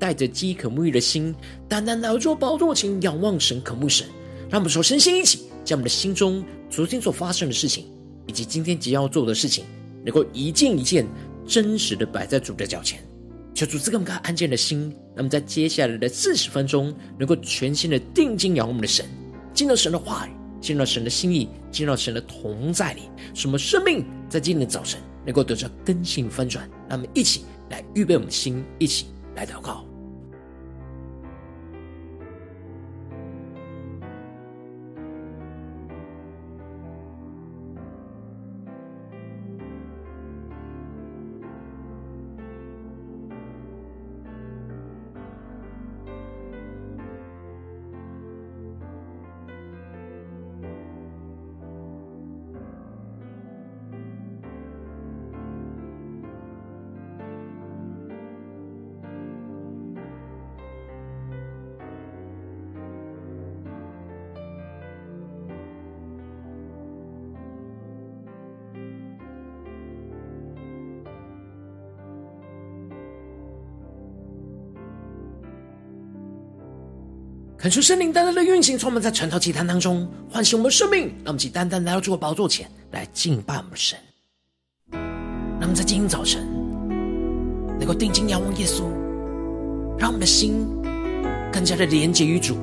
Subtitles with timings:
[0.00, 1.32] 带着饥渴沐浴的心，
[1.68, 4.06] 单单来到主宝座前仰望神、渴慕神。
[4.48, 7.84] 让我们首先先一起将我们的心中昨天所发生的事情，
[8.26, 9.64] 以及今天即将要做的事情，
[10.04, 11.06] 能够一件一件
[11.46, 12.98] 真实的摆在主的脚前，
[13.54, 14.92] 求主赐给我们安静的心。
[15.14, 19.04] 那么在接下来的四十分钟，能够全心的定睛仰望我们的神，
[19.52, 23.02] 进入神的话语，进入神的心意，进入神的同在里，
[23.34, 26.66] 使我们生命在今天的早晨能够得到更新翻转。
[26.88, 29.06] 让我们一起来预备我们的心，一起
[29.36, 29.84] 来祷告。
[77.70, 81.02] 恳求圣灵单单的运行，充满在晨祷祭坛当中，唤醒我们的生命。
[81.18, 83.96] 让我们起单单来到主的宝座前来敬拜我们的神。
[84.90, 86.44] 让我们在今天早晨
[87.78, 88.82] 能够定睛仰望耶稣，
[89.96, 90.66] 让我们的心
[91.52, 92.56] 更加的连结于主，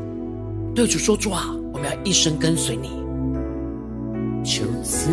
[0.75, 2.89] 对主说：“主啊，我们要一生跟随你。”
[4.43, 5.09] 求赐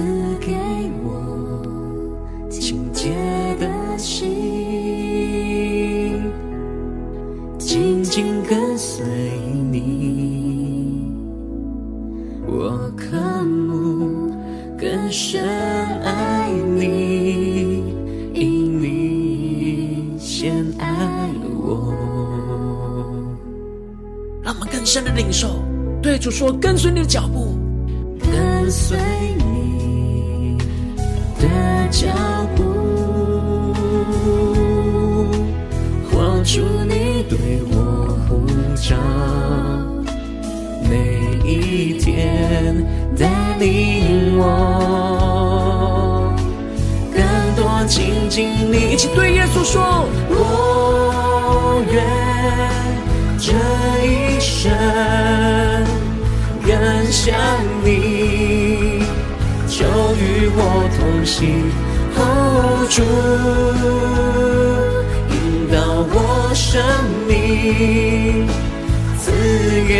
[24.44, 25.64] 让我们更深的领受，
[26.02, 27.56] 对主说：“跟随你的脚步，
[28.20, 28.98] 跟随
[29.38, 30.58] 你
[31.40, 31.48] 的
[31.90, 32.08] 脚
[32.54, 32.62] 步，
[36.10, 38.44] 活出你对我呼
[38.76, 38.94] 召，
[40.90, 42.76] 每一天
[43.18, 44.42] 带领我。
[47.14, 47.24] 更
[47.56, 48.92] 多亲近你。
[48.92, 52.04] 一起对耶稣说：我愿
[53.46, 53.52] 这
[54.06, 54.72] 一生
[56.66, 56.72] 更
[57.12, 57.36] 像
[57.84, 59.02] 你，
[59.68, 60.58] 就与我
[60.96, 61.70] 同行
[62.16, 63.02] ，hold 住，
[65.28, 65.76] 引导
[66.08, 66.16] 我
[66.54, 66.82] 生
[67.28, 68.48] 命，
[69.18, 69.30] 赐
[69.86, 69.92] 给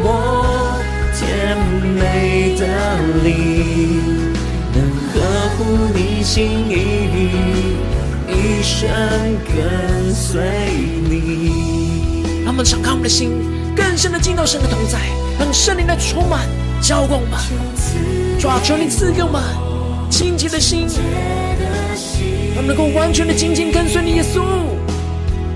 [0.00, 0.06] 我
[1.18, 1.58] 甜
[1.98, 2.62] 美的
[3.24, 3.32] 灵，
[4.72, 4.78] 能
[5.12, 5.18] 呵
[5.58, 5.58] 护
[5.92, 6.38] 你心
[6.70, 6.72] 意，
[8.28, 8.78] 一生
[9.48, 10.40] 跟随
[11.10, 11.81] 你。
[12.52, 13.30] 让我们敞开我们的心，
[13.74, 14.98] 更深的进到神的同在，
[15.38, 16.46] 让圣灵来充满
[16.82, 17.40] 浇灌我们。
[18.38, 19.42] 主啊，求你赐给我们
[20.10, 20.86] 清洁的心，
[22.54, 24.42] 让我们能够完全的紧紧跟随你，耶稣，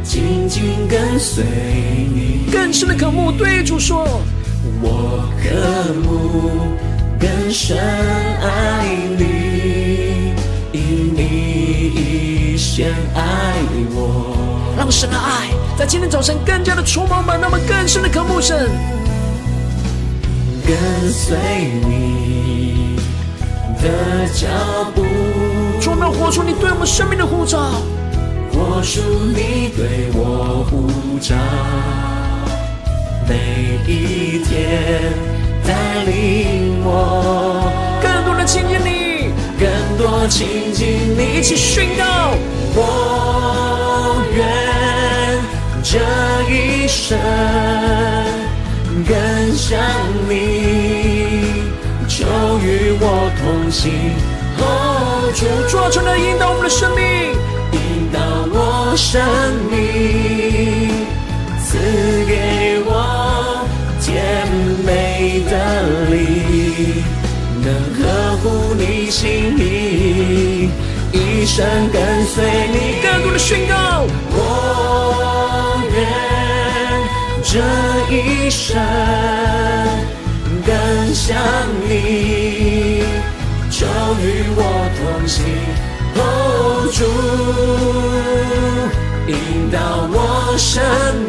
[0.02, 4.08] 紧紧跟随你，更深的渴慕对主说：
[4.80, 6.72] 我渴慕
[7.20, 7.76] 更深
[8.40, 8.86] 爱
[9.18, 10.32] 你，
[10.72, 13.52] 因你已先爱
[13.90, 14.34] 我。
[14.78, 18.70] 让神的爱在今天早晨更加的充满满，让我们更深的渴慕神，
[20.66, 20.74] 跟
[21.12, 21.36] 随
[21.86, 22.96] 你
[23.82, 24.48] 的脚
[24.94, 25.04] 步，
[25.82, 27.58] 主，我们要活出你对我们生命的呼召，
[28.50, 29.02] 活出
[29.34, 30.88] 你对我呼
[31.18, 31.36] 召，
[33.28, 35.12] 每一天
[35.62, 37.70] 带领我。
[38.00, 39.05] 更多的亲近你，
[39.58, 39.66] 更
[39.96, 42.04] 多亲近你，一起宣告，
[42.74, 44.44] 我愿
[45.82, 45.98] 这
[46.50, 47.18] 一生
[49.06, 49.16] 更
[49.54, 49.78] 像
[50.28, 50.32] 你，
[52.06, 52.26] 就
[52.58, 53.04] 与我
[53.38, 53.92] 同行。
[54.58, 54.62] 哦，
[55.34, 57.02] 主，主啊，求你引导我们的生命，
[57.72, 57.78] 引
[58.12, 58.18] 导
[58.52, 59.22] 我生
[59.70, 59.74] 命，
[61.64, 61.78] 赐
[62.26, 62.32] 给
[62.86, 62.90] 我
[64.00, 64.06] 甜
[64.84, 64.88] 美
[65.50, 65.52] 的
[66.10, 66.16] 灵，
[67.66, 70.70] 能呵护你心意，
[71.10, 73.02] 一生跟随你。
[73.02, 75.96] 更多的宣告，我愿
[77.42, 77.58] 这
[78.14, 78.76] 一生
[80.64, 81.36] 更像
[81.88, 83.02] 你，
[83.68, 83.84] 就
[84.22, 84.24] 与
[84.54, 84.60] 我
[84.96, 85.42] 同行。
[86.18, 86.22] 哦，
[86.92, 87.02] 主
[89.26, 89.34] 引
[89.72, 89.76] 导
[90.12, 90.16] 我
[90.56, 90.80] 生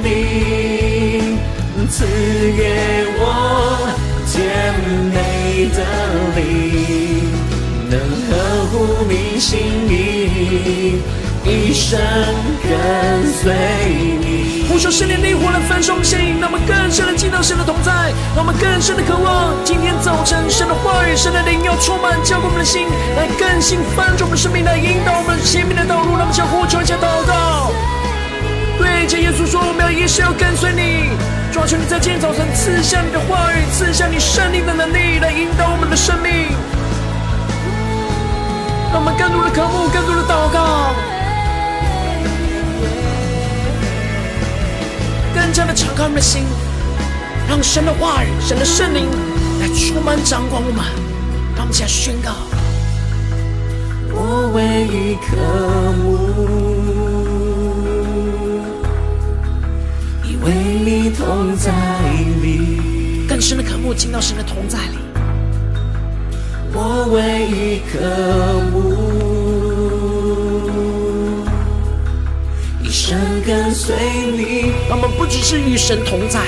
[0.04, 0.06] 命，
[1.90, 2.06] 赐
[2.56, 2.62] 给
[3.18, 3.24] 我
[4.38, 4.46] 甜
[5.12, 5.82] 美的
[6.36, 7.26] 灵，
[7.90, 8.00] 能
[8.30, 9.58] 合乎你心
[9.90, 11.02] 意，
[11.44, 12.00] 一生
[12.62, 13.52] 跟随
[14.22, 14.68] 你。
[14.70, 19.56] 呼求圣灵的火来焚烧我们心，让我们更深的进到神的同在，让我们更深的渴望。
[19.66, 22.86] 今天早晨，神的话语、神的灵要充满浇灌我们的心，
[23.18, 26.12] 来更新翻转我们生命，来引导我们前面的道路。
[26.12, 27.97] 让我们向呼求，一起祷告。
[28.78, 31.10] 对着耶稣说，我们要一生要跟随你。
[31.52, 36.56] 主啊，求你在今天早晨赐下你的话语，赐下你圣灵的能力，来引导我们的生命。
[38.92, 40.94] 让我们更多的渴慕，更多的祷告。
[45.34, 46.44] 更加的敞开我们的心，
[47.48, 49.08] 让神的话语、神的圣灵
[49.60, 50.86] 来充满掌管我们。
[51.56, 52.32] 让我们一起来宣告：
[54.14, 55.36] 我唯一渴
[56.04, 56.57] 慕，
[60.48, 61.74] 为你同在
[62.42, 64.98] 里，更深的渴慕进到神的同在里。
[66.74, 68.00] 我唯一渴
[68.72, 68.78] 慕。
[72.82, 73.94] 一生跟随
[74.38, 76.40] 你，让我们不只是与神同在，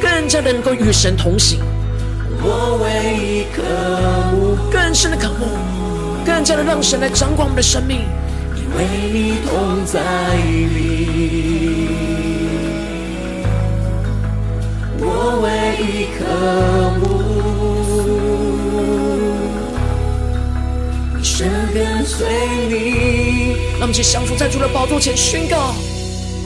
[0.00, 1.58] 更加的能够与神同行。
[2.40, 2.86] 我唯
[3.18, 3.62] 一渴
[4.30, 5.46] 慕，更深的渴慕，
[6.24, 8.02] 更加的让神来掌管我们的生命。
[8.54, 10.00] 因为你同在
[10.36, 11.19] 里，
[15.80, 16.20] 我唯一渴
[17.00, 17.02] 慕，
[21.22, 22.28] 神跟随
[22.68, 23.56] 你。
[23.78, 25.74] 让我们一起降服在主的宝座前宣告。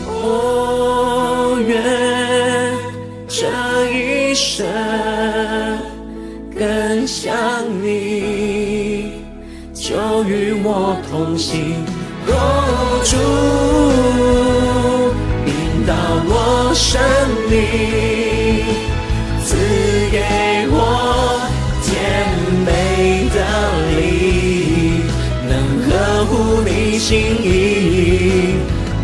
[0.06, 1.82] 我愿
[3.26, 3.48] 这
[3.90, 4.64] 一生
[6.56, 7.34] 更像
[7.82, 9.14] 你，
[9.74, 11.84] 就与我同行。
[12.28, 13.16] 哦，主
[15.46, 15.92] 引导
[16.26, 17.02] 我生
[17.50, 18.23] 命，
[26.98, 28.56] 心意。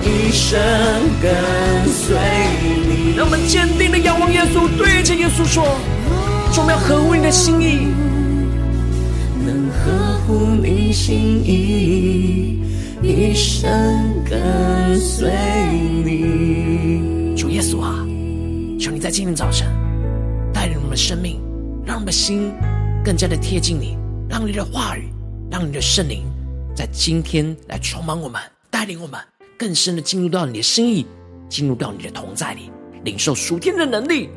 [0.02, 0.58] 一生
[1.20, 1.31] 跟
[1.88, 2.16] 随
[2.88, 5.62] 你，让我们坚定的仰望耶稣，对着耶稣说
[6.56, 7.88] ：“我们要合乎你的心意，
[9.44, 12.60] 能合乎你心意，
[13.02, 13.70] 一生
[14.25, 15.31] 跟随
[16.02, 17.94] 你。”主耶稣啊，
[18.78, 19.69] 求你在今天早晨
[20.52, 21.38] 带领我们的生命，
[21.84, 22.50] 让我们的心
[23.04, 23.98] 更加的贴近你，
[24.31, 25.10] 让你的话语，
[25.50, 26.22] 让你的圣灵
[26.81, 28.41] 在今天来充满我们，
[28.71, 29.21] 带领我们。
[29.59, 31.05] 更深的进入到你的心意，
[31.47, 32.73] 进入到你的同在里，
[33.05, 34.31] 领受属天的能力，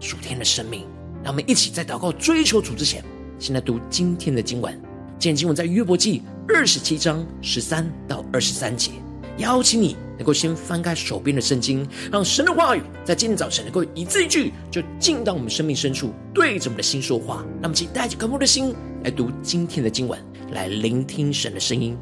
[0.00, 0.84] 属天的生命。
[1.22, 3.04] 让我们一起在祷告追求主之前，
[3.38, 4.74] 先来读今天的经文。
[5.20, 8.90] 今天经文在约伯记二十七章十三到二十三节。
[9.38, 17.36] 邀请你能够先翻开手边的圣经，让神的话语在今天早晨能够一字一句就进到我们生命深处，对着我们的心说话。
[17.60, 20.20] 让我们一起带着渴慕的心来读今天的经文，
[20.52, 21.98] 来聆听神的声音。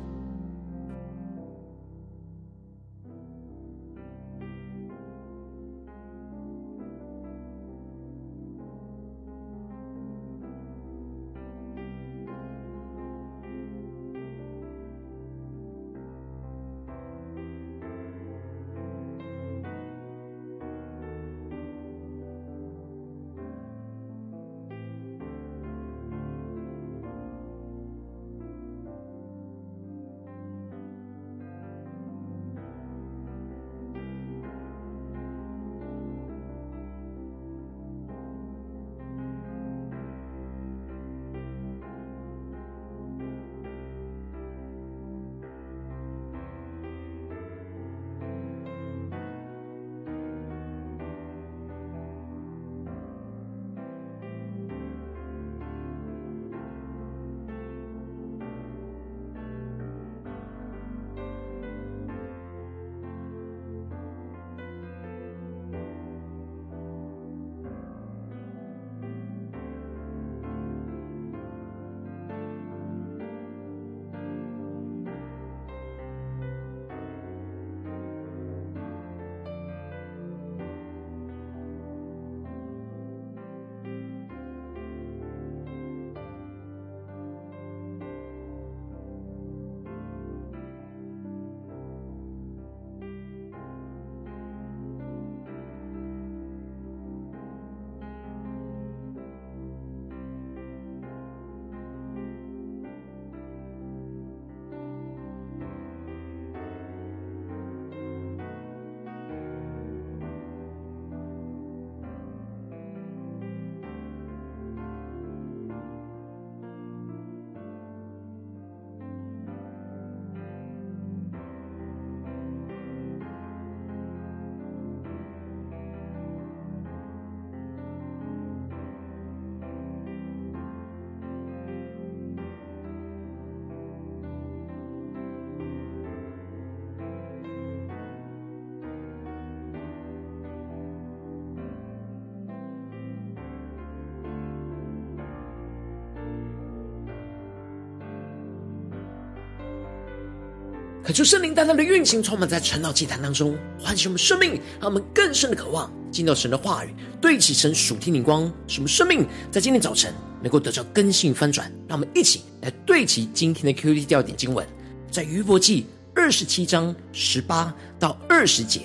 [151.10, 161.68] 可求圣灵大大的运行，充满在晨祷祭坛当中，唤醒我们生命，让我们更深的渴望进到神的话语，对齐神属天灵光，使我们生命在今天早晨能够得到更新翻转。
[161.88, 164.64] 让我们一起来对齐今天的 QT 调点经文，
[165.10, 168.82] 在约伯记二十七章十八到二十节，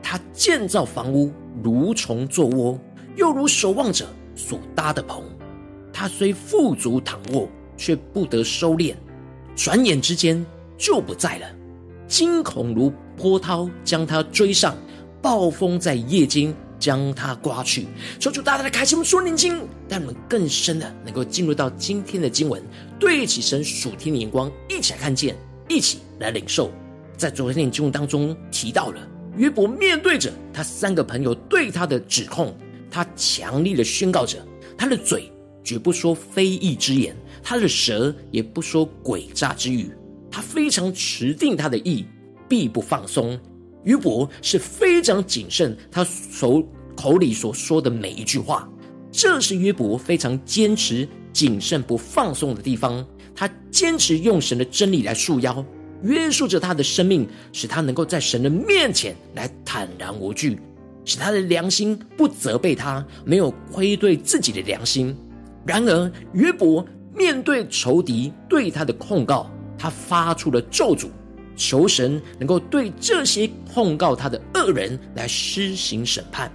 [0.00, 1.32] 他建造房屋
[1.64, 2.78] 如虫作窝，
[3.16, 4.06] 又如守望者
[4.36, 5.20] 所搭的棚。
[5.92, 8.94] 他虽富足躺卧，却不得收敛，
[9.56, 10.46] 转眼之间
[10.78, 11.55] 就不在了。
[12.08, 14.76] 惊恐如波涛将他追上，
[15.20, 17.86] 暴风在夜间将他刮去。
[18.18, 19.56] 求主大大的开启我们属灵经，
[19.88, 22.62] 让我们更深的能够进入到今天的经文，
[22.98, 25.36] 对起神属天的眼光，一起来看见，
[25.68, 26.70] 一起来领受。
[27.16, 29.00] 在昨天的经文当中提到了
[29.36, 32.54] 约伯面对着他三个朋友对他的指控，
[32.90, 34.38] 他强力的宣告着
[34.76, 35.32] 他的嘴。
[35.64, 39.90] 绝不说非义之言，他的舌也不说诡诈之语。
[40.36, 42.04] 他非常持定他的意，
[42.46, 43.40] 必不放松。
[43.84, 46.62] 约伯是非常谨慎，他所
[46.94, 48.68] 口里所说的每一句话，
[49.10, 53.02] 这是约伯非常坚持谨慎不放松的地方。
[53.34, 55.64] 他坚持用神的真理来束腰，
[56.02, 60.60] 约束着他的生命，使他能够在神的面前来坦然无惧，
[61.06, 65.16] 使他的良心不责备他，没有亏对自己的良心。
[65.66, 71.08] 然而，约伯面对仇敌对他的控告，他发出了咒诅，
[71.56, 76.50] 求神能够对这些控告他的恶人来施行审判。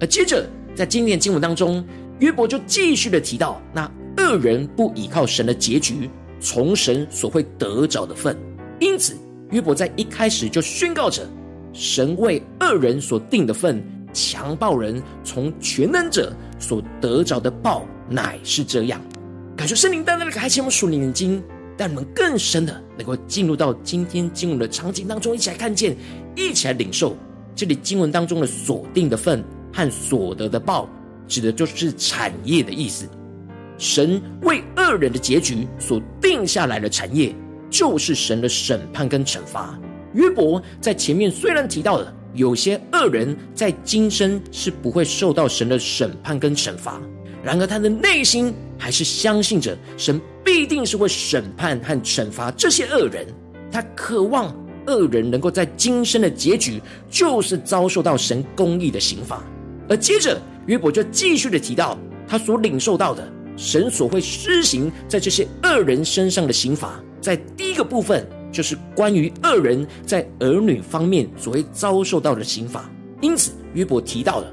[0.00, 1.84] 而接着，在今天经文当中，
[2.18, 6.08] 约伯就继续的提到，那恶人不倚靠神的结局，
[6.40, 8.36] 从神所会得着的份。
[8.80, 9.16] 因此，
[9.50, 11.28] 约伯在一开始就宣告着，
[11.72, 13.82] 神为恶人所定的份。
[14.14, 19.00] 强暴人从全能者所得着的报乃是这样，
[19.56, 21.42] 感谢圣灵单单的开启我们属灵眼睛，
[21.82, 25.96] 让我们更深的能够进入到今天经文的场景当中，一起来看见，
[26.36, 27.16] 一起来领受
[27.56, 30.88] 这里经文当中的锁定的份和所得的报，
[31.26, 33.08] 指的就是产业的意思。
[33.78, 37.34] 神为恶人的结局所定下来的产业，
[37.68, 39.76] 就是神的审判跟惩罚。
[40.14, 42.14] 约伯在前面虽然提到了。
[42.34, 46.98] 有些恶人在今生是不会受到神的审判跟惩罚，
[47.44, 53.26] 然而他的内心还是相信着神必定是会审判和惩罚这些恶人。
[53.70, 54.54] 他渴望
[54.86, 56.80] 恶人能够在今生的结局
[57.10, 59.42] 就是遭受到神公义的刑罚。
[59.88, 68.26] 而接着约伯就继续的提到他所领受到的神所会施行在这些恶人身上的刑罚，在第一个部分。
[68.52, 72.84] 就是关于恶人在儿女方面所会遭受到的刑罚，
[73.22, 74.52] 因此约伯提到了，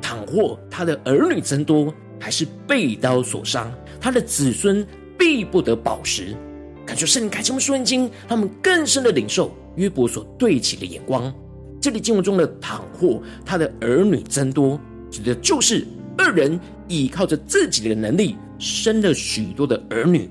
[0.00, 3.68] 倘或他的儿女增多，还是被刀所伤，
[4.00, 4.86] 他的子孙
[5.18, 6.34] 必不得饱食。
[6.86, 11.32] 感谢圣灵开启我们属灵经，他们更深的领受约伯所对齐的眼光。
[11.80, 14.78] 这里经文中的倘或他的儿女增多，
[15.10, 20.28] 指的就是二人依靠着自己的能力生了许多的儿女。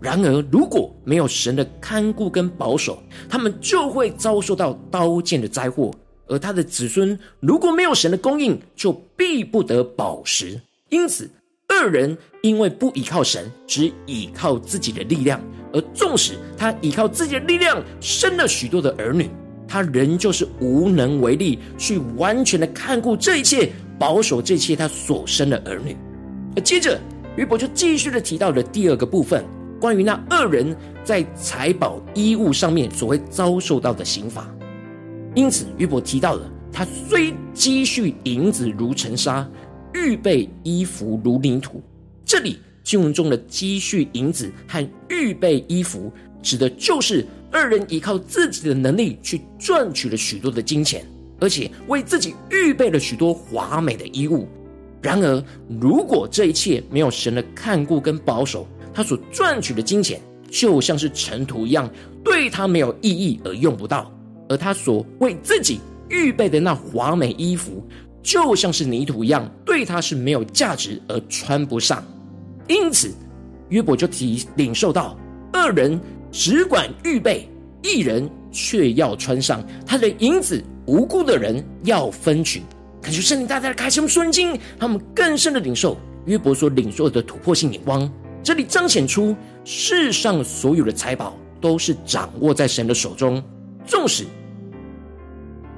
[0.00, 5.90] 然而，如果没有神的看顾跟保守，他们就会遭受到刀剑的灾祸；
[6.26, 10.60] 而他的子孙如果没有神的供应，就必不得饱食。
[10.90, 11.28] 因此，
[11.76, 15.40] 恶人因为不依靠神，只依靠自己的力量，
[15.72, 19.28] 而纵使他依靠自己的力量生了许多的儿女，
[19.68, 25.96] 他仍旧是无能为力去完全的看顾这一切，保守这些他所生的儿女。
[26.56, 26.98] 而接着，
[27.36, 29.44] 约伯就继续的提到了第二个部分。
[29.78, 34.48] 关于那恶人在财宝衣物上面所会遭受到的刑罚，
[35.34, 39.46] 因此约伯提到了他虽积蓄银子如尘沙，
[39.96, 41.82] 预备衣服如泥土。
[42.24, 46.12] 这里经文中的积蓄银子和预备衣服，
[46.42, 51.04] 指的就是二人依靠自己的能力去赚取了许多的金钱，
[51.40, 54.46] 而且为自己预备了许多华美的衣物。
[55.00, 55.42] 然而，
[55.80, 61.88] 如果这一切没有神的看顾跟保守，他所赚取的金钱就像是尘土一样，
[62.24, 64.10] 对他没有意义而用不到；
[64.48, 67.86] 而他所为自己预备的那华美衣服，
[68.26, 72.02] 就像是泥土一样，对他是没有价值而穿不上。
[72.66, 73.14] 因此，
[73.68, 75.16] 约伯就提领受到：
[75.52, 75.98] 恶人
[76.32, 77.48] 只管预备，
[77.84, 82.62] 一人却要穿上；他的银子，无辜的人要分取。
[83.00, 88.10] 感谢圣灵大大的开启我们属灵经，他们更深的领受约伯所领受的突破性眼光。
[88.42, 93.40] 这里彰显出世上所有的财宝都是掌握在神的手中，
[93.86, 94.24] 纵使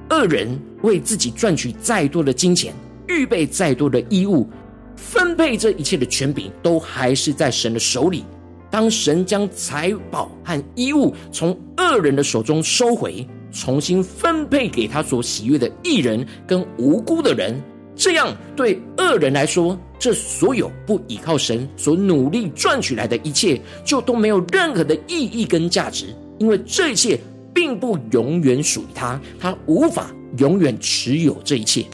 [0.09, 2.73] 恶人为自己赚取再多的金钱，
[3.07, 4.49] 预备再多的衣物，
[4.95, 8.23] 分配这一切的权柄都还是在神的手里。
[8.71, 17.59] 当神将财宝和衣物从恶人的手中收回，重新分配给他所喜悦的义人跟无辜的人，
[17.95, 27.19] 这样对恶人来说，这所有不依靠神所努力赚取来的一切，就都没有任何的意义跟价值，因为这一切
[27.53, 31.85] 并不永远属于他，他无法永远持有这一切。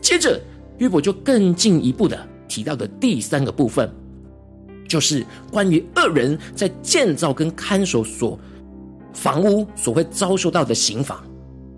[0.00, 0.40] 接着，
[0.78, 3.90] 约伯就更进一步的提到的第三个部分。
[4.88, 8.36] 就是关于恶人在建造跟看守所
[9.12, 11.22] 房屋所会遭受到的刑罚。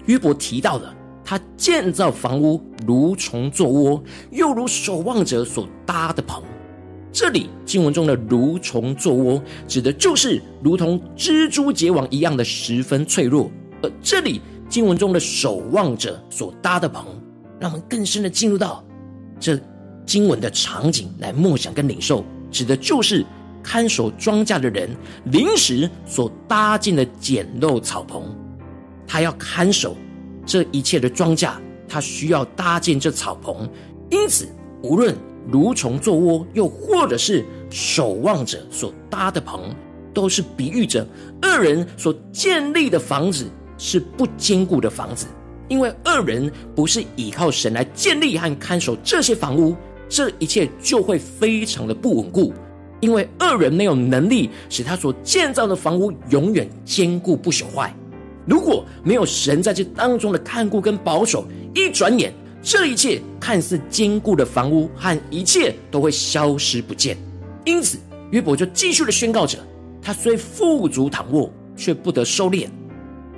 [0.06, 6.42] 约伯提到了他建造房屋如虫作窝，又如守望者所搭的棚。
[7.12, 13.50] 这里经文中的蠕虫作窝，指的就是如同蜘蛛结网一样的十分脆弱。
[13.82, 17.04] 而这里经文中的守望者所搭的棚，
[17.60, 18.82] 让我们更深的进入到
[19.38, 19.60] 这
[20.06, 22.24] 经文的场景来默想跟领受。
[22.50, 23.24] 指的就是
[23.62, 24.88] 看守庄稼的人
[25.24, 28.22] 临时所搭建的简陋草棚，
[29.06, 29.96] 他要看守
[30.46, 31.52] 这一切的庄稼，
[31.86, 33.68] 他需要搭建这草棚。
[34.10, 34.48] 因此，
[34.82, 35.16] 无论
[35.50, 39.74] 蠕虫做窝，又或者是守望者所搭的棚，
[40.14, 41.06] 都是比喻着
[41.42, 45.26] 恶人所建立的房子是不坚固的房子，
[45.68, 49.74] 因为恶人不是依靠神来建立和看守这些房屋。
[50.08, 52.52] 这一切就会非常的不稳固，
[53.00, 57.94] 因为恶人没有能力使他所建造的房屋永远坚固不朽坏。
[58.44, 62.30] 如果没有神在这当中的看顾跟保守，一转眼，
[62.62, 67.16] 这一切看似坚固的房屋和一切都会消失不见。
[67.64, 67.98] 因此，
[68.30, 69.58] 约伯就继续的宣告着：
[70.00, 72.68] 他虽富足躺卧，却不得收敛，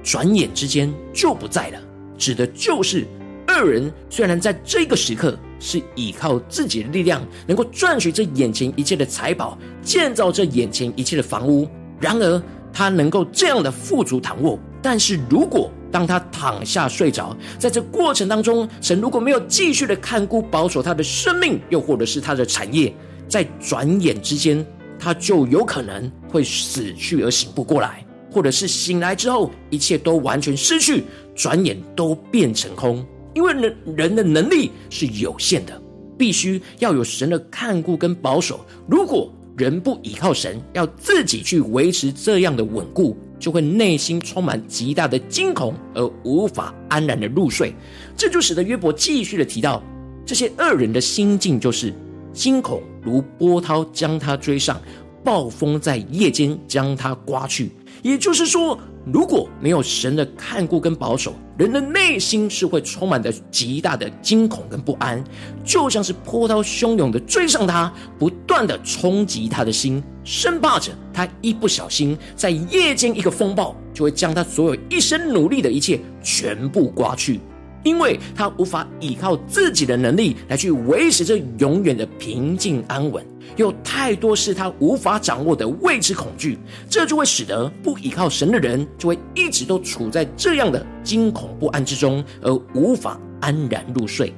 [0.02, 1.80] 转眼之间就不在了。
[2.18, 3.06] 指的就是
[3.46, 5.36] 二人虽然在这个时刻。
[5.60, 11.66] 是依靠自己的力量，能够赚取这眼前一切的财宝，建造这眼前一切的房屋。
[11.98, 14.58] 然而，他能够这样的富足躺卧。
[14.82, 22.92] 但是如果当他躺下睡着，在这过程当中，神如果没有继续的看顾保守他的生命，又或者是他的产业，
[23.28, 24.66] 在转眼之间，
[24.98, 33.06] 他就有可能会死去而醒不过来，或者是醒来之后，一切都完全失去，转眼都变成空。
[33.32, 35.80] 因为人人的能力是有限的，
[36.18, 38.66] 必须要有神的看顾跟保守。
[38.88, 47.74] 如果人不依靠神，要自己去维持这样的稳固，就会内心充满极大的惊恐，而无法安然的入睡。
[48.16, 49.82] 这就使得约伯继续的提到，
[50.24, 51.92] 这些恶人的心境就是
[52.32, 54.80] 惊恐，如波涛将他追上，
[55.22, 57.70] 暴风在夜间将他刮去。
[58.02, 58.78] 也就是说，
[59.12, 65.22] 如果没有神的看顾跟保守，人的内心是会充满着极大的惊恐跟不安，
[65.62, 77.40] 就像是波涛汹涌的追上他，不断的冲击他的心，生怕着他一不小心，在夜间一个风暴，就会将他所有一生努力的一切全部刮去。
[77.82, 83.22] 因为他无法依靠自己的能力来去维持这永远的平静安稳，
[83.56, 94.32] 有太多是他无法掌握的未知恐惧，这就会使得不依靠神的人就会一直都处在这样的惊恐不安之中，而无法安然入睡。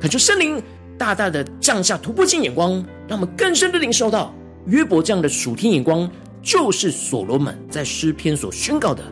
[0.00, 0.62] 恳求圣灵
[0.96, 2.72] 大大的降下突破性眼光，
[3.06, 4.34] 让我们更深的领受到
[4.66, 6.10] 约伯这样的属天眼光，
[6.42, 9.02] 就是所罗门在诗篇所宣告的。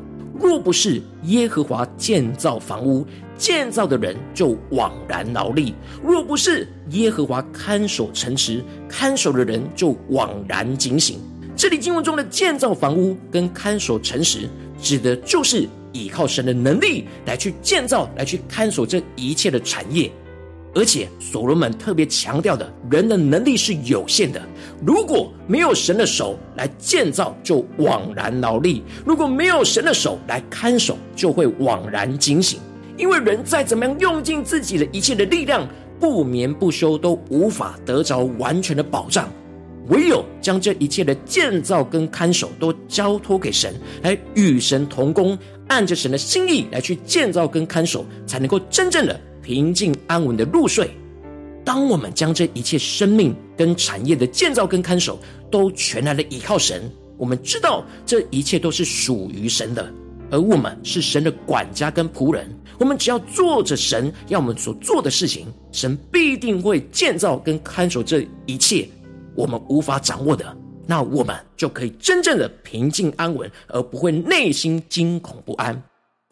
[0.40, 3.04] 若不是耶和华建造房屋，
[3.36, 5.72] 建造的人就枉然劳力；
[6.02, 11.18] 若不是耶和华看守城池，看守的人就枉然警醒。
[11.56, 14.48] 这里经文中的建造房屋跟看守城池，
[14.80, 20.10] 指的就是依靠神的能力来去建造、来去看守这一切的产业。
[20.74, 24.40] 而且所罗门特别强调的，人的能力是有限的。
[24.84, 32.60] 如果没有神的手来建造，就枉然劳力；如果没有神的手来看守，就会枉然警醒。
[32.96, 35.66] 因为人再怎么样用尽自己的一切的力量，
[35.98, 39.28] 不眠不休，都无法得着完全的保障。
[39.88, 45.36] 唯有将这一切的建造跟看守都交托给神，来与神同工，
[45.68, 49.18] 按着神的心意来去建造跟看守，才能够真正的。
[49.48, 50.90] 平静安稳的入睡。
[51.64, 55.18] 当我们将这一切生命跟产业的建造跟看守
[55.50, 56.82] 都全然的依靠神，
[57.16, 59.90] 我们知道这一切都是属于神的，
[60.30, 62.54] 而我们是神的管家跟仆人。
[62.78, 68.86] 我们只要做着神要我们所做的事情，神必定会建造跟看守这一切
[69.34, 70.44] 我们无法掌握的。
[70.86, 75.82] 那我们就可以真正的平静安稳，而不会内心惊恐不安。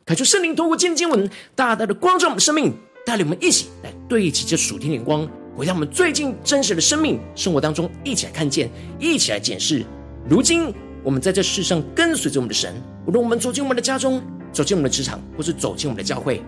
[0.04, 2.74] 恳求圣灵透过今天经文，大大的光照我们生命。
[3.06, 5.24] 带领我们一起来对齐这属天眼光，
[5.56, 9.84] 回到我们最近真实的生命生活当中，一起来看见，一起来检视
[10.28, 12.74] 如今我们在这世上跟随着我们的神，
[13.06, 14.20] 无论我们走进我们的家中，
[14.52, 16.42] 走进我们的职场，或是走进我们的教会，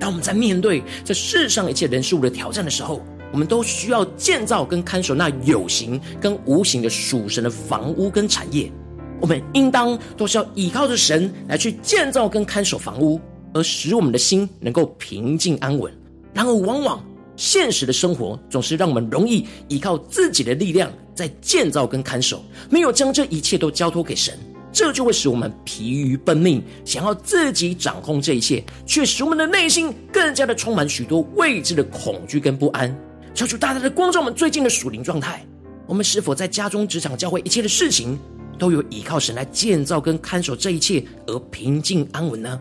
[0.00, 8.72] 当我们在面对这世上一切人事物的挑战的时候，我们都需要建造跟看守那有形跟无形的属神的房屋跟产业。
[9.20, 13.20] 我们应当都是要依靠着神来去建造跟看守房屋，
[13.52, 15.92] 而使我们的心能够平静安稳。
[16.34, 17.04] 然而，往往
[17.36, 24.38] 现实的生活总是让我们容易依靠自己的力量在建造跟看守，没有将这一切都交托给神，
[24.72, 32.96] 这就会使我们疲于奔命，想要自己掌控这一切，却使我们的内心更加的充满许多未知的恐惧跟不安。
[33.34, 35.44] 求主大大的光照我们最近的属灵状态，
[35.86, 38.18] 我们是否在家中、职场、教会一切的事情，
[38.58, 42.60] 都有依靠神来建造跟看守这一切而平静安稳呢？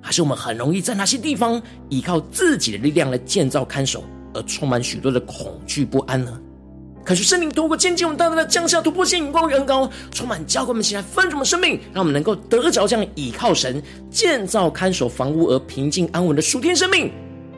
[0.00, 6.40] 还是我们很容易在那些地方依靠自己的力量来建造看守，而充满许多的恐惧不安呢？
[7.04, 17.10] 可是圣灵透过渐进，我们大大的降下突破性、眼光与恩膏，充满教会们起来分盛的生命，让我们能够得着这样依靠神建造看守房屋而平静安稳的属天生命。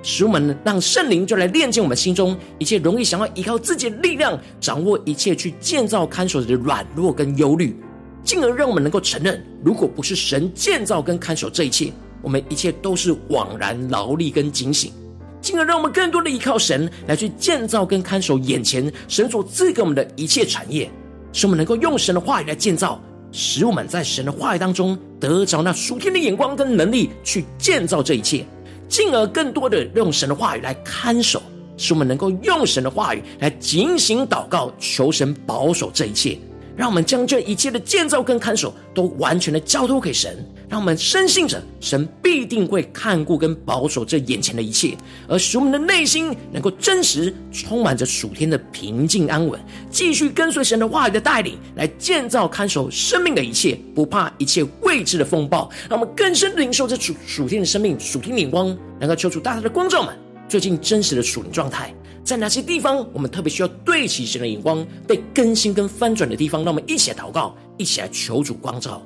[0.02, 7.76] 使我们让圣灵就来炼净我们心中一切容易想要依靠自己的力量掌握一切去建造看守的软弱跟忧虑，
[8.24, 14.92] 进而让我们能够承认，如果不是神建造跟看守这一切，我们一切都是枉然劳力跟警醒。
[15.40, 20.90] 进而让我们更多的依靠神来去建造跟看守眼前神所赐给我们的一切产业，
[21.32, 23.00] 使我们能够用神的话语来建造，
[23.32, 28.44] 使我们在神的话语当中得着那属天的眼光跟能力去建造这一切。
[28.86, 31.40] 进而更多的用神的话语来看守，
[31.76, 36.36] 使我们能够用神的话语来警醒祷告，求神保守这一切。
[36.80, 44.96] 让我们将这一切的建造跟看守都完全的交托给神，让我们深信着神必定会看顾跟保守这眼前的一切，
[45.28, 55.68] 而使我们的内心能够真实充满着属天的平静安稳，继续跟随神的话语的带领来建造看守生命的一切，不怕一切未知的风暴。
[55.86, 60.16] 让我们更深领受这属属天的生命、属天眼光，能够求主大大的光照们
[60.48, 61.94] 最近真实的属灵状态。
[62.22, 69.02] 在哪些地方，我们特别需要对齐神的眼光，被更新跟翻转的地方，让我们一起来祷告，一起来求主光照。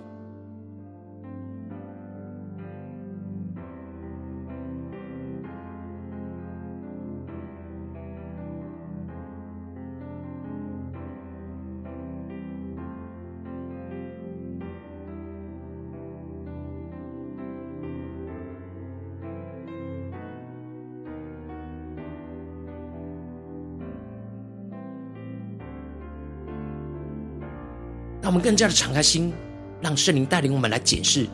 [28.34, 29.32] 我们更加的敞开心，
[29.80, 31.24] 让圣灵带领我们来检视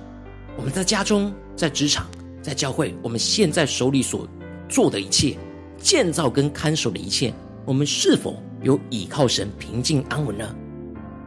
[0.55, 2.07] 我们在家中、在职场、
[2.43, 4.29] 在教会，我们现在手里所
[4.69, 5.35] 做的一切，
[5.79, 7.33] 建造跟看守的一切，
[7.65, 10.55] 我们是否有倚靠神平静安稳呢？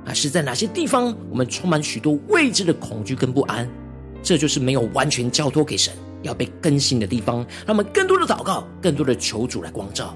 [0.05, 3.67] 还是在哪些地方我们充满许多未知的恐惧跟不安？
[4.21, 7.37] 这就是没有完全交托给神，要被更新的地方。
[7.65, 10.15] 让我们更多的祷告，更多的求主来光照。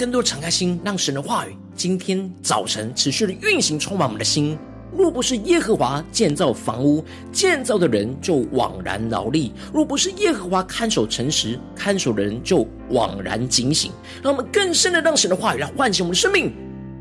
[0.00, 4.56] 更多敞开心，让神的话语今天早晨持续的运行，充满我们的心。
[4.96, 13.92] 若不是耶和华建造房屋，建造的人就枉然劳力；若不是耶和华看守城池，看守的人就枉然警醒。
[14.22, 16.50] 让我们更深的让神的话语来唤醒我们的生命，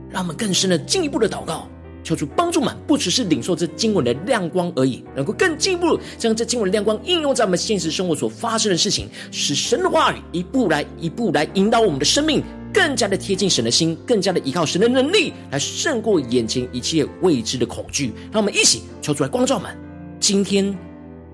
[0.10, 1.70] 让我们更深的进一步的祷告，
[2.04, 12.44] 求主帮助们，不只是领受这经文的亮光而已，能够更进一步将这经文的亮光应用在我们现实生活所发生的事情，使神的话语一步来一步来引导我们的生命。
[12.74, 18.14] 更加的贴近神的心，更加的依靠神的能力，来胜过眼前一切未知的恐惧。
[18.32, 19.76] 让我们一起求出来光照们。
[20.20, 20.78] 今天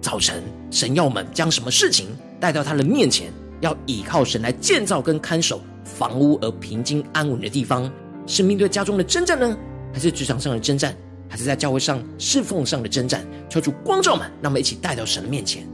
[0.02, 2.08] 早晨，神要我们将什么事情
[2.40, 7.92] 带到他的面前，要依靠神来建造跟看守，房屋而平静安稳的地方？
[8.28, 9.58] 是面对家中的征战呢，
[9.94, 10.96] 还是职场上的征战，
[11.28, 13.26] 还是在教会上侍奉上的征战？
[13.50, 15.68] 求出光照们，让我们一起带到神的面前。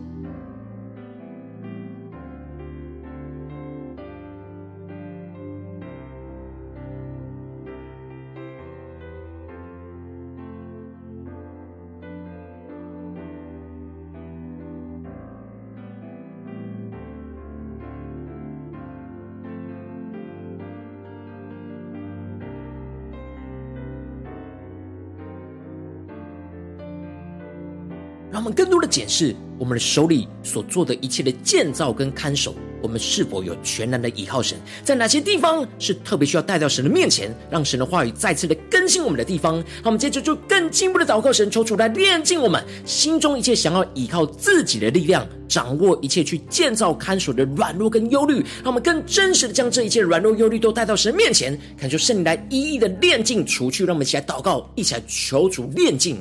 [28.41, 34.57] 我们更多的检视我们的手里所做的一切的建造跟看守，我们是否有全然的倚靠神？
[34.83, 39.63] 在哪些地方是特别需要带到神的面前，让神的话语再次的更新我们的地方？
[39.83, 48.43] 那我们接着就更进一步的祷告神，求主来炼净我们心中一切想要依靠自己的力量，掌握一切去建造看守的软弱跟忧虑。
[48.63, 53.85] 让我们更真实的将这一切软弱忧虑都带到神面前，恳求圣灵来一一的炼净除去。
[53.85, 56.19] 让我们一起来祷告，一起来求主炼净。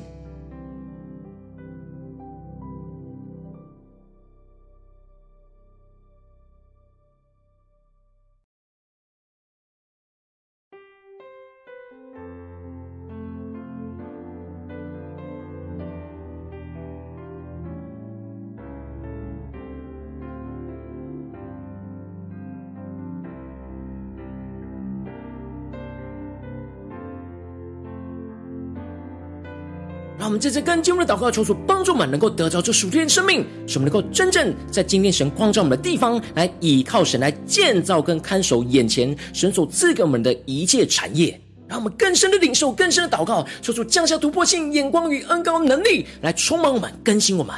[30.41, 41.39] 们这次更进入的祷告，求主帮助我们能够得着这属天的生命，使我们能够真正在今天神光照我们的地方，来倚靠神来建造跟看守眼前神所赐给我们的一切产业。
[41.69, 47.55] 让我们更深的领受，更深的祷告，求主降下突破性眼光与恩高能力，来充满我们，更新我们。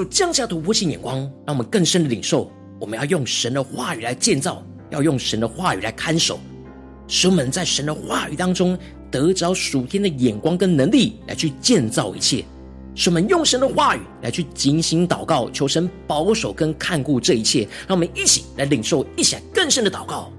[0.00, 2.50] 主降下突破性眼光，让我们更深的领受。
[2.80, 6.40] 我们要用神的话语来建造，要用神的话语来看守，
[7.06, 8.78] 使我们在神的话语当中
[9.10, 12.42] 得着属天的眼光跟能力，来去建造一切。
[12.94, 17.68] 使我们用神的话语来去警醒祷告，求神保守跟看顾这一切。
[17.86, 20.32] 让我们一起来领受，一起来更深的祷告。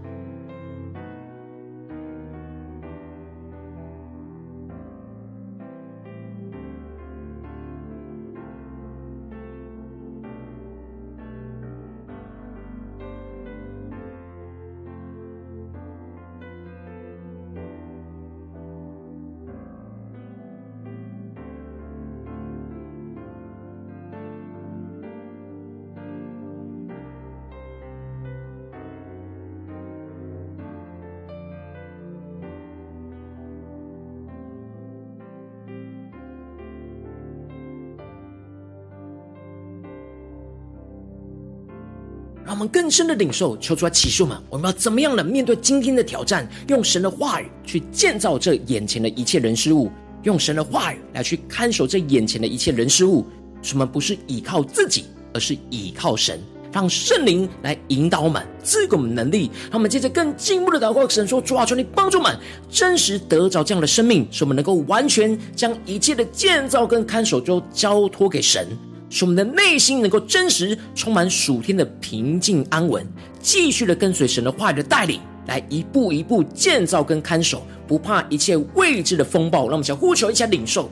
[42.72, 46.48] 更深的领受，求主来启示我们，我们要怎么样的面对今天的挑战？
[46.68, 49.92] 用神的话语去建造这眼前的一切人事物，
[50.24, 53.26] 用神的话语来去看守这眼前的一切人事物。
[53.62, 56.40] 什么不是依靠自己，而是依靠神，
[56.72, 59.52] 让圣灵来引导我们，赐给我们能力。
[59.70, 62.36] 让我们接着更进一步的祷告，神说：主啊，求你帮助我们，
[62.72, 68.68] 真实得着这样的生命，使我们能够完全将一切的建造跟看守都交托给神。
[69.12, 73.06] 使我们的内心能够真实充满属天的平静安稳，
[73.42, 79.64] 继续的跟随神的话语的带领，来一步一步建造跟看守，不怕一切未知的风暴。
[79.64, 80.90] 让我们想呼求一下领受。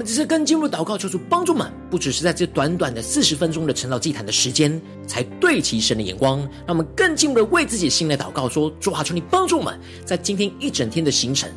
[0.00, 6.38] 们这次更进入祷告，求主帮助们，不只是在这短短的四十分钟的晨祷祭坛的时间，才对齐神的眼光。
[6.66, 11.50] 让我们更进入的为自己心来祷告，说：主啊，求你帮助我们，在今天一整天的行程，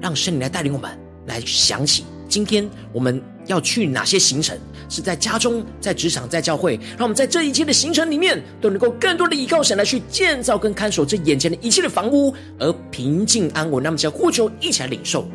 [0.00, 0.90] 让圣灵来带领我们，
[1.26, 4.58] 来想起今天我们要去哪些行程？
[4.88, 13.82] 是在家中、在职场、在教会，让我们在这一切的行程里面，都能够更多的依靠神来去建造跟看守这眼前的一切的房屋，而平静安稳。
[13.82, 15.26] 那么，将呼求一起来领受。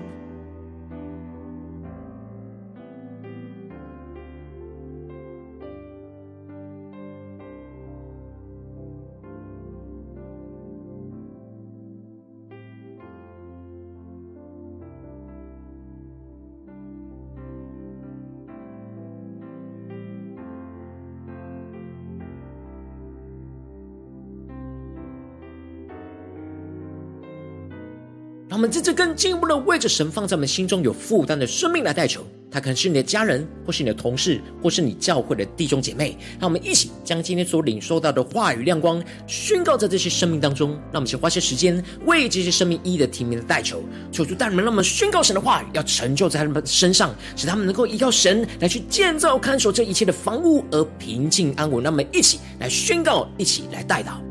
[28.57, 36.17] 我们在这更进一步的为着神放在我们心中有负担的生命来代求，他可能是你的家人，或是你的同事，或是你教会的弟兄姐妹。
[36.39, 40.71] 让我们一起将今天所领受到的话语亮光宣告在这些生命当中。
[40.91, 51.83] 让我们先花些时间为这些生命一一的提名的代求，求主带领们，让我们宣告神的话语要成就在他们身上，使他们能够依靠神来去建造看守这一切的房屋而平静安稳。
[51.83, 54.26] 让我们一起来宣告，一起来代祷。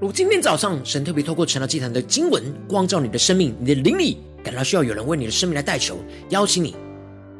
[0.00, 6.76] 如今天早上，神特别透过晨祷祭坛的经文，光照你的生命，你的灵里感到需要有人为你的生命来代求，邀请你，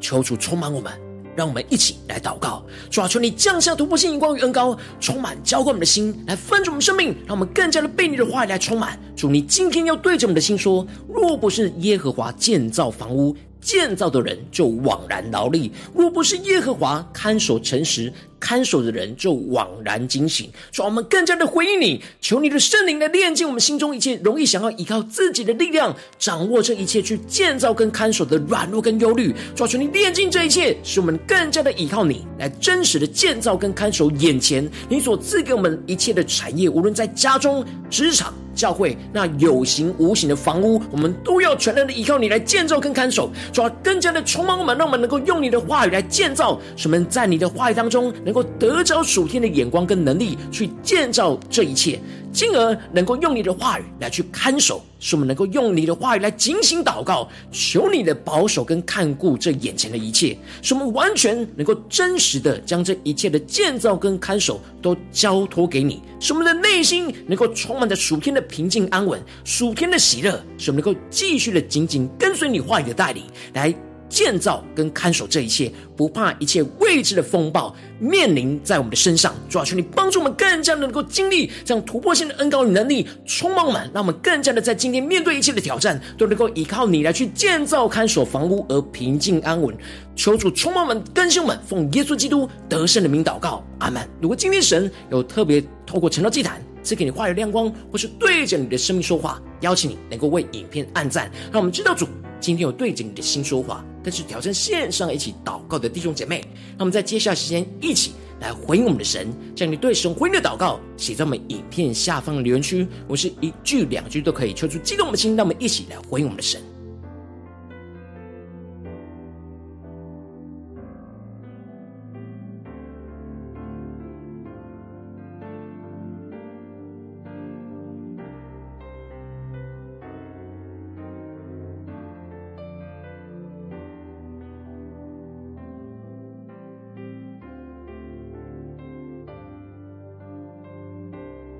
[0.01, 0.91] 求主充满我们，
[1.37, 2.61] 让我们一起来祷告。
[2.89, 8.99] 主啊，求你降下突破性眼光与恩膏，充满浇灌我们的心，来分足我们生命，让我们更加的被你的话语来充满。
[9.15, 20.49] 主，你今天要对着我们的心说：若不是耶和华建造房屋，建造的人就枉然劳力；若不是耶和华看守城池，看守的人就枉然惊醒。
[20.71, 29.33] 说我们更加的回应你，求你的圣灵来炼净我们心中一切容易想要依靠自己的力量掌握这一切去建造跟看守的软弱跟忧虑。
[29.55, 38.33] 求求你炼净这一切，使我们更加的依靠你来真实的建造跟看守眼前你所赐给我们一切的产业，无论在家中、职场。
[38.55, 51.99] 教会那有形无形的房屋，我们都要全然的依靠你来建造跟看守，主要更加的充满我们，让我们能够用你的话语来建造，使我们在你的话语当中能够得着属天的眼光跟能力，去建造这一切。
[52.31, 73.23] 进而能够用你的话语来去看守，使我们能够用你的话语来警醒祷告，求你的保守跟看顾这眼前的一切，使我们完全能够真实的将这一切的建造跟看守都交托给你，使我们的内心能够充满着属天的平静安稳、属天的喜乐，使我们能够继续的紧紧跟随你话语的带领
[73.53, 73.73] 来。
[74.09, 79.33] 建造跟看守这一切，不怕一切未知的风暴面临在我们的身上。
[79.47, 89.75] 主啊，求你帮助我们更加的能够经历这样突破性的恩膏与能力，充满我们，让我们更加的在今天面对一切的挑战，都能够依靠你来去建造看守房屋而平静安稳。
[90.15, 94.01] 求主充满我们，更新我们，奉耶稣基督得胜的名祷告，阿门。
[94.19, 102.07] 如果今天神有特别透过晨祷祭坛赐给你话语亮光，或是对着你的生命说话，邀请你能够为影片按赞，让我们知道主
[102.39, 103.83] 今天有对着你的心说话。
[104.01, 106.41] 更是挑战线上一起祷告的弟兄姐妹，
[106.77, 116.61] 那我们在接下来时间一起来回应我们的神，将你对神回应的祷告写在我们影片下方的留言区，我是一句两句都可以，求出激动的心，让我们一起来回应我们的神。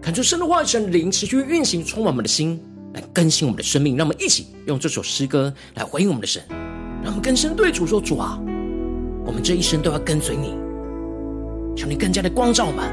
[0.10, 2.60] 感受神的话语，神灵持续运行，充满我们的心，
[2.96, 3.96] 来更新我们的生命。
[3.96, 6.42] 让我们一起用这首诗歌来回应我们的神。
[7.04, 8.40] 让我们更深对主说：“主啊，
[9.24, 10.56] 我们这一生都要跟随你，
[11.76, 12.92] 求你更加的光照我们，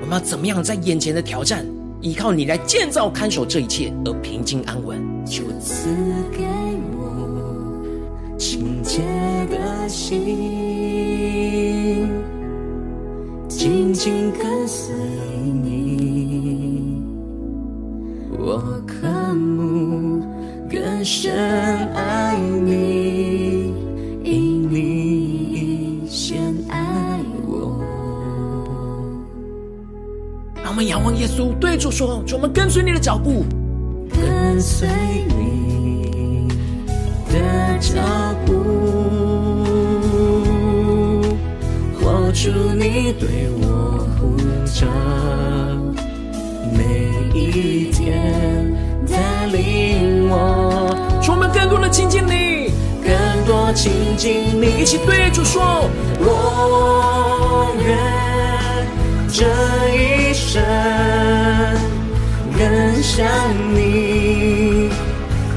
[0.00, 1.64] 我们要怎么样在眼前的挑战，
[2.00, 5.00] 依靠你来建造看守这一切，而平静安稳？
[5.24, 5.88] 就赐
[6.32, 6.42] 给
[6.98, 9.02] 我清洁
[9.48, 10.18] 的心，
[13.46, 14.92] 紧紧跟随
[15.62, 15.85] 你，
[21.18, 21.32] 深
[21.94, 23.72] 爱你，
[24.22, 27.82] 因你先爱我。
[30.62, 33.46] 让我们仰望耶稣，对主说：“主，我们跟随你的脚步。”
[34.12, 34.86] 跟随
[35.38, 36.48] 你
[37.32, 37.98] 的脚
[38.44, 38.52] 步，
[41.98, 44.36] 活出你对我呼
[44.66, 44.86] 召，
[46.76, 48.70] 每一天
[49.08, 50.94] 带领我。
[51.26, 52.70] 主，我们更多的亲近你，
[53.02, 53.10] 更
[53.44, 57.98] 多亲近你，一起对主说：我愿
[59.28, 59.44] 这
[59.92, 60.62] 一生。
[62.56, 63.26] 更像
[63.74, 64.88] 你，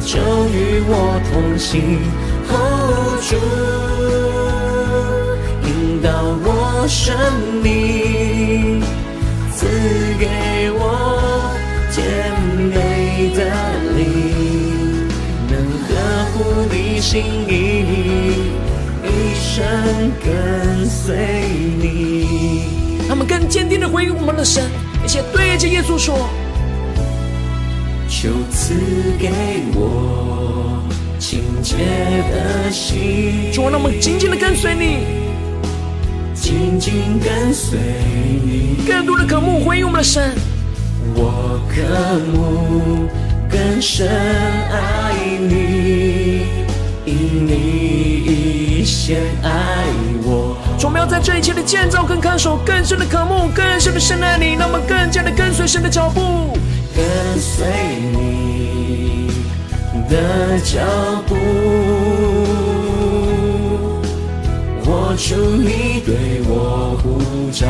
[0.04, 0.18] 就
[0.50, 0.94] 与我
[1.32, 2.02] 同行
[2.50, 3.38] ，hold 住，
[5.66, 6.10] 引导
[6.44, 6.48] 我
[6.90, 7.49] 生命，
[17.12, 17.86] 心意，
[19.04, 19.66] 一生
[20.24, 21.18] 跟随
[21.82, 23.08] 你。
[23.08, 24.64] 他们更坚定的回应我们的神，
[25.02, 26.30] 而且对着耶稣说。
[28.08, 28.76] 求赐
[29.18, 29.32] 给
[29.74, 30.84] 我
[31.18, 31.78] 清洁
[32.32, 35.00] 的心，主，让我们紧紧的跟随你，
[36.36, 37.80] 紧紧跟随
[38.46, 40.32] 你，更多的渴慕回应我们的神。
[41.16, 41.82] 我渴
[42.32, 43.08] 慕
[43.50, 46.19] 更深爱你，
[47.10, 49.50] 因你先爱
[50.24, 50.56] 我。
[50.78, 56.56] 主，我们要在这一切的建造跟看守，更深的渴慕，更深的深爱你，那么更加的跟随神的脚步。
[56.96, 57.04] 跟
[57.40, 57.66] 随
[58.14, 59.32] 你
[60.08, 60.80] 的脚
[61.28, 61.36] 步，
[64.84, 67.66] 活出你对我呼召。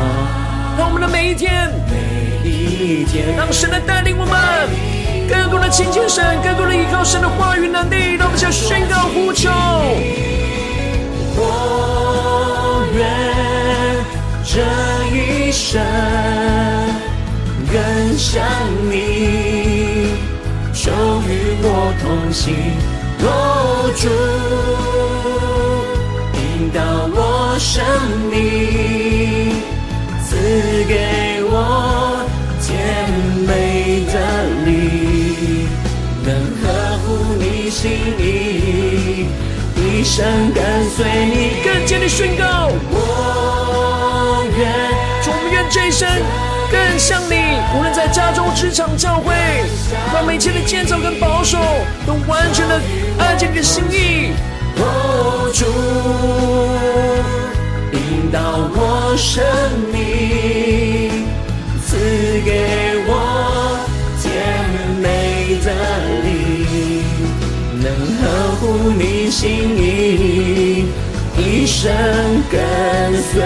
[0.78, 4.36] 让我们的每一天，每一天，让神来带领我们，
[5.30, 9.50] 更多的亲近神，更多的依靠神的话语能力，让我们向宣告呼求。
[11.38, 13.06] 我愿
[14.44, 14.60] 这
[15.16, 15.80] 一生。
[17.72, 17.80] 更
[18.18, 18.44] 像
[18.90, 20.08] 你，
[20.74, 20.90] 求
[21.28, 21.30] 与
[21.62, 22.56] 我同行，
[23.22, 23.28] 握
[23.96, 24.10] 住，
[26.34, 26.82] 引导
[27.14, 27.86] 我生
[28.32, 29.54] 命，
[30.26, 30.36] 赐
[30.88, 31.29] 给
[40.18, 41.62] 跟随你。
[41.64, 44.68] 更坚定宣告，我愿，
[45.28, 46.08] 我们愿这一生。
[46.72, 47.36] 更像你，
[47.76, 49.34] 无论在家中、职场、教会，
[50.14, 51.58] 让每天的建造跟保守
[52.06, 52.82] 都完全的
[53.18, 54.34] 按照你的心意。
[54.78, 55.66] 握住，
[57.92, 58.40] 引导
[58.76, 59.44] 我生
[59.92, 61.26] 命，
[61.86, 61.98] 赐
[62.46, 63.59] 给我
[68.84, 70.86] 你心意，
[71.38, 71.92] 一生
[72.50, 72.60] 跟
[73.32, 73.44] 随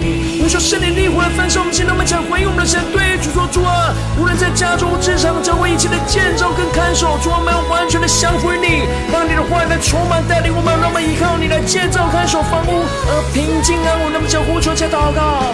[0.00, 0.40] 你。
[0.42, 14.12] 我说圣灵烈火来焚烧我们现在我们讲回应我们的神，对主说主啊，无论在家中、职场、教会一切的建造跟看守，主啊，我们要完全的降服于你，让你的话语来充满带领我们，让我们依靠你来建造看守房屋，而平静安稳。
[14.12, 15.52] 那么将呼求加祷告，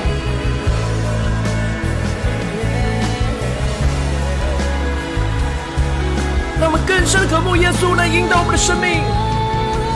[7.04, 9.02] 更深的渴慕耶稣来引导我们的生命。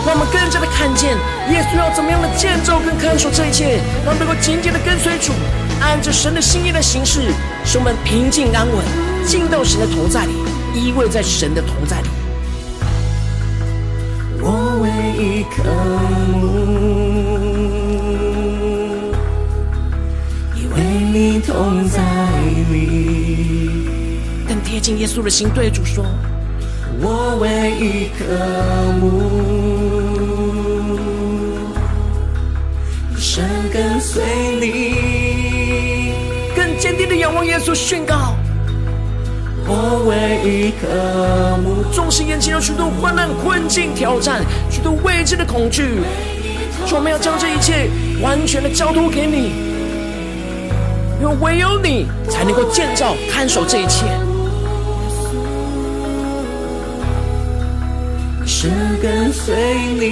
[0.05, 1.17] 让我们更加的看见
[1.51, 5.33] 耶稣要怎么样的建造跟看守这一切，让我们能够紧紧的跟随主，
[5.81, 7.33] 按着神的心意的行事，
[7.65, 8.85] 使我们平静安稳，
[9.25, 10.33] 进到神的同在里，
[10.75, 12.09] 依偎在神的同在里。
[14.43, 15.65] 我唯一渴
[16.37, 16.45] 慕，
[20.55, 20.77] 以为
[21.11, 22.03] 你同在
[22.71, 23.89] 里，
[24.47, 26.05] 更贴近耶稣的心，对主说。
[27.41, 28.25] 我唯一渴
[28.99, 29.07] 慕，
[33.17, 34.25] 一生跟随
[34.61, 36.15] 你，
[36.57, 38.35] 更坚定的仰望耶稣，宣告。
[39.69, 40.89] 我唯一渴
[41.63, 46.01] 慕，纵使眼前有许多患难、困境、挑战，许多未知的恐惧，
[46.89, 47.89] 说我们要将这一切
[48.21, 49.53] 完全的交托给你，
[51.23, 54.07] 因为唯有你才能够建造、看守这一切。
[58.61, 58.69] 是
[59.01, 59.55] 跟随
[60.01, 60.05] 你，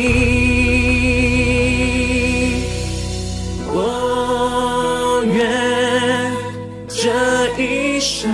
[3.74, 6.32] 我愿
[6.86, 7.10] 这
[7.60, 8.30] 一生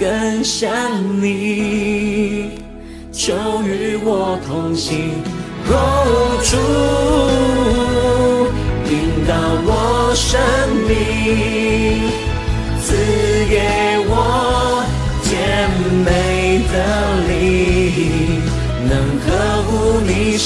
[0.00, 0.72] 更像
[1.20, 2.52] 你，
[3.12, 3.34] 求
[3.66, 5.22] 与我同行。
[5.68, 5.76] 共，
[6.42, 6.56] 主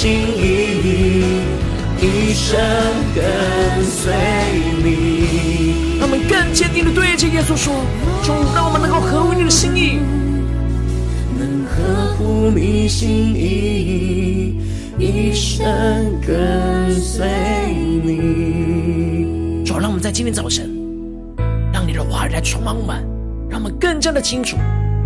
[0.00, 1.24] 心意，
[2.00, 2.56] 一生
[3.16, 4.14] 跟随
[4.84, 5.98] 你。
[5.98, 7.74] 让我们更坚定的对着耶稣说：
[8.22, 9.98] 主，让我们能够合乎你的心意，
[11.36, 14.60] 能合乎你心意。
[15.00, 15.66] 一生
[16.24, 17.26] 跟随
[18.04, 19.64] 你。
[19.64, 20.70] 主，让我们在今天早晨，
[21.72, 23.04] 让你的话语来充满我们，
[23.50, 24.56] 让我们更加的清楚，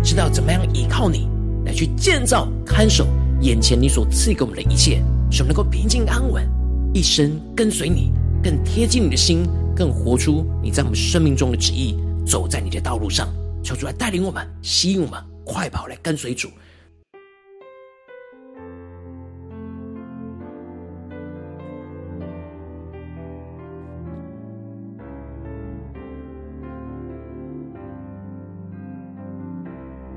[0.03, 1.27] 知道怎么样依靠你
[1.65, 3.07] 来去建造、看守
[3.43, 6.49] 眼前你所赐给我们的一切，使我们能够平静安稳，
[6.93, 13.27] 一生跟随你，更贴近你的心，更活出你在我们生命中的旨意，走在你的道路上。
[13.61, 16.47] 求主来带领我们，吸引我们，快跑来跟随主。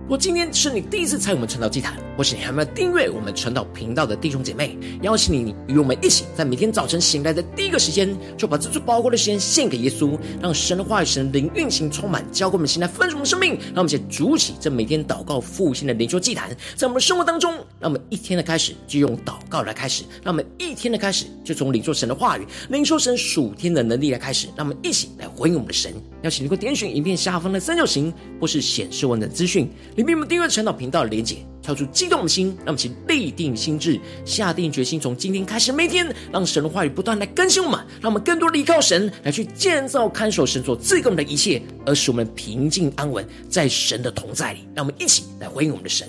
[0.07, 13.59] 如果今天是你第一次参与我们传道祭坛，或是你还没有订阅我们传道频道的弟兄姐妹，邀请你与我们一起，在每天早晨醒来的第一个时间，就把这最宝贵的时间献给耶稣，让神的话语、神灵运行充满，浇灌我们现在丰盛的生命。
[13.75, 25.93] 让我们先筑起这每天祷告复兴的灵修祭坛，在我们的生活当中，让我们一天的开始就用祷告来开始，让我们一天的开始就从领受神的话语、领受神属天的能力来开始，让我们一起来回应我们的神。
[26.27, 29.71] 邀请你能够点选影片下方的三角形，或是显示文的资讯。
[29.95, 44.67] 里面我们订阅晨祷频道的连结，跳出激动的心，让我们请立定心智，下定决心，从今天开始，每天让神的话语不断来更新我们，让我们更多的依靠神来去建造、看守神所赐给我们的一切，而使我们平静安稳在神的同在里。
[44.75, 46.09] 让我们一起来回应我们的神。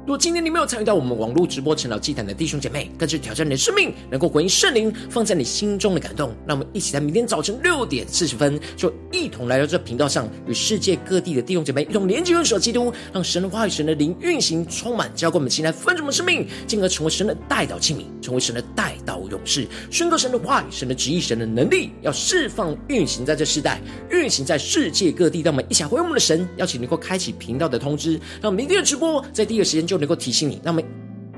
[0.00, 6.34] 如果今天你没有参与到我们网络直播晨祷祭坛的弟兄姐妹，更是挑战你的生命，能够回应圣灵放在你心中的感动。
[6.46, 23.78] 让我们一起在明天早晨六点四十分，就一同来到这频道上，与世界各地的弟兄姐妹一同连接、认识基督，让神的话语、神的灵运行充满，浇灌我们现在丰盛的生命，进而成为神的代祷器皿，成为神的代祷勇士，宣告神的话语、神的旨意、神的能力，要释放运行在这世代，
[24.10, 25.42] 运行在世界各地。
[25.42, 30.00] 让我们一起回应我们的神，邀请能够开启频道的通知，让明天的直播在第一个时间就。
[30.00, 30.80] 能够提醒你，那么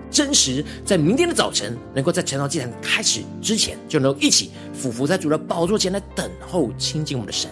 [0.08, 7.50] 真实在明天的早晨，能够在晨祷祭坛开始之前，就能够一起俯伏在主的宝座前来等候亲近我们的神。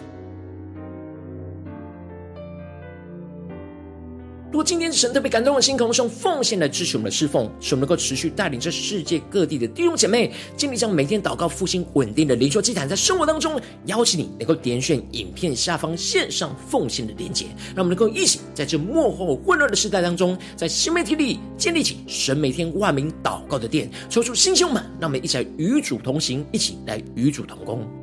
[4.50, 17.44] 如果今天神特别感动的心，可能是用奉献来支持我们的侍奉，使我们能够持续带领这世界各地的弟兄姐妹，尽力将每天祷告复兴稳定的灵修祭坛，在生活当中，邀请你能够点选影片下方线上奉献的连结，
[17.76, 27.99] 让我们能够一起在这幕后混乱的时代当中，在新媒体里建立起神每天万名祷告的殿，抽出弟兄们，让我们一起来与主同行，一起来与主同工。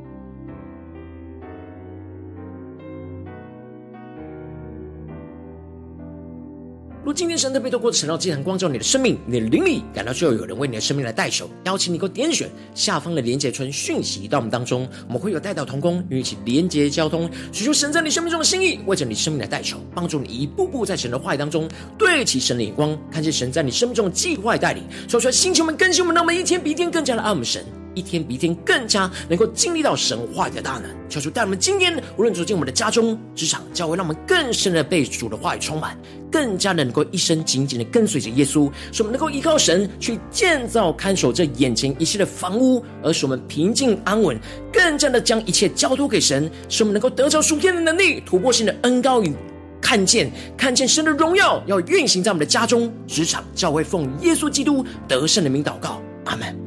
[7.08, 21.66] 如今天神特别透过晨祷祭坛光照你的生命，你的灵里感到就要有人为你的生命来代求，邀请你给我点选下方的连结村讯息到我们当中，我们会有代祷同工与你一起连结交通，寻求神在你生命中的心意，为着你生命来代求，帮助你一步步在神的话语当中
[21.98, 27.64] 对齐神的眼光，看见神在你生命中的计划带领，说出来，星球们更新我们，让我们一天比一天更加的爱我们神。
[27.98, 35.98] 一天比一天更加能够经历到神话语的大能，求主带我们今天无论走进我们的家中、职场、教会，让我们更深的被主的话语充满，
[36.32, 44.40] 更加的能够一生紧紧的跟随着耶稣，使我们能够依靠神去建造、看守这眼前一切的房屋，而使我们平静安稳，
[44.72, 49.34] 更加的将一切交托给神，使我们能够得着属天的能力、突破性的恩膏与
[49.82, 56.67] 看见，看见神的荣耀要运行在我们的家中、职场、教会，奉耶稣基督得胜的名祷告，阿门。